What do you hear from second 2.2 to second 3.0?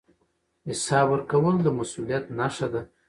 نښه ده